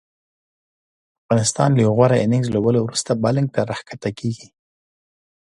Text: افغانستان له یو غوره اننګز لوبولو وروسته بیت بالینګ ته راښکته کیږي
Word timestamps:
افغانستان 1.23 1.69
له 1.73 1.81
یو 1.85 1.91
غوره 1.97 2.17
اننګز 2.19 2.49
لوبولو 2.51 2.79
وروسته 2.83 3.11
بیت 3.13 3.21
بالینګ 3.21 3.49
ته 3.55 3.61
راښکته 3.69 4.09
کیږي 4.19 4.47